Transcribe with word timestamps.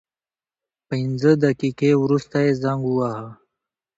پنځه 0.89 1.31
دقیقې 1.43 1.91
وروسته 2.03 2.37
یې 2.45 2.51
زنګ 2.61 2.81
وواهه. 2.85 3.29